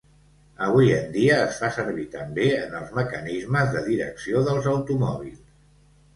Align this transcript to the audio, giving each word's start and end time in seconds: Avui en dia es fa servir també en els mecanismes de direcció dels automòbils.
Avui 0.67 0.87
en 0.95 1.11
dia 1.17 1.35
es 1.49 1.59
fa 1.63 1.69
servir 1.75 2.05
també 2.13 2.47
en 2.63 2.73
els 2.81 2.95
mecanismes 3.01 3.71
de 3.77 3.85
direcció 3.91 4.43
dels 4.51 4.73
automòbils. 4.75 5.47